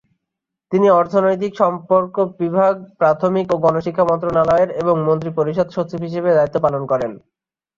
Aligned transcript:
তিনি 0.71 0.87
অর্থনৈতিক 0.91 1.51
সম্পর্ক 1.57 2.15
বিভাগ, 2.39 2.73
প্রাথমিক 2.99 3.47
ও 3.51 3.65
গণশিক্ষা 3.65 4.03
মন্ত্রণালয়ের 4.09 4.69
এবং 4.81 4.95
মন্ত্রিপরিষদ 5.07 5.67
সচিব 5.75 5.99
হিসেবে 6.07 6.29
দায়িত্ব 6.33 6.57
পালন 6.65 6.83
করেন। 6.91 7.11